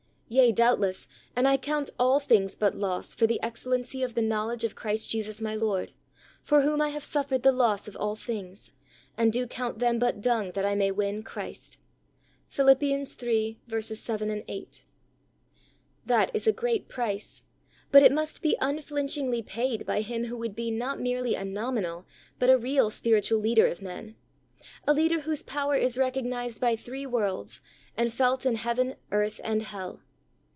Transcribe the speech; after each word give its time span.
Yea^ 0.31 0.55
doubtless, 0.55 1.09
and 1.35 1.45
I 1.45 1.57
count 1.57 1.89
all 1.99 2.21
things 2.21 2.55
but 2.55 2.73
loss 2.77 3.13
for 3.13 3.27
the 3.27 3.43
excellency 3.43 4.01
of 4.01 4.13
the 4.15 4.21
knowledge 4.21 4.63
of 4.63 4.75
Christ 4.75 5.09
Jesus 5.09 5.41
my 5.41 5.55
Lord, 5.55 5.91
for 6.41 6.61
whom 6.61 6.79
I 6.79 6.87
have 6.87 7.03
suffered 7.03 7.43
the 7.43 7.51
loss 7.51 7.85
of 7.85 7.97
all 7.97 8.15
things, 8.15 8.71
and 9.17 9.33
do 9.33 9.45
count 9.45 9.79
them 9.79 9.99
but 9.99 10.21
dung 10.21 10.53
that 10.53 10.63
I 10.63 10.73
may 10.73 10.89
win 10.89 11.21
Christ. 11.21 11.79
(Phil. 12.47 12.73
3: 12.73 13.57
7, 13.69 14.43
8.) 14.47 14.85
That 16.05 16.31
is 16.33 16.47
a 16.47 16.53
great 16.53 16.87
price, 16.87 17.43
but 17.91 18.01
it 18.01 18.13
must 18.13 18.41
be 18.41 18.57
un 18.59 18.77
flinchingly 18.77 19.45
paid 19.45 19.85
by 19.85 19.99
him 19.99 20.27
who 20.27 20.37
would 20.37 20.55
be 20.55 20.71
not 20.71 20.97
merely 20.97 21.35
a 21.35 21.43
nominal, 21.43 22.05
but 22.39 22.49
a 22.49 22.57
real 22.57 22.89
spiritual 22.89 23.39
leader 23.39 23.67
of 23.67 23.81
men— 23.81 24.15
a 24.87 24.93
leader 24.93 25.19
whose 25.19 25.43
power 25.43 25.75
is 25.75 25.97
recognized 25.97 26.61
by 26.61 26.77
three 26.77 27.05
worlds 27.05 27.59
and 27.97 28.13
felt 28.13 28.45
in 28.45 28.55
heaven, 28.55 28.95
earth 29.11 29.41
and 29.43 29.63
hell. 29.63 29.99